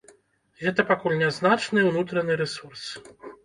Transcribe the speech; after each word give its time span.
Гэта 0.63 0.85
пакуль 0.93 1.19
нязначны 1.21 1.87
ўнутраны 1.91 2.41
рэсурс. 2.43 2.83